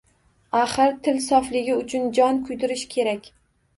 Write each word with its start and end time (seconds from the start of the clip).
Axir, 0.59 0.95
til 1.07 1.21
sofligi 1.25 1.77
uchun 1.83 2.09
jon 2.21 2.43
kuydirish 2.49 2.87
kerak. 2.95 3.31